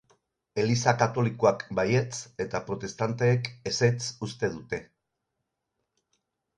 [0.61, 2.17] Eliza Katolikoak baietz
[2.47, 4.85] eta protestanteek ezetz uste dute.